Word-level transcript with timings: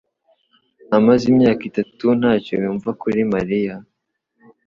amaze 0.97 1.23
imyaka 1.31 1.61
irenga 1.63 1.69
itatu 1.71 2.05
ntacyo 2.19 2.53
yumva 2.63 2.89
kuri 3.01 3.19
Mariya 3.33 3.75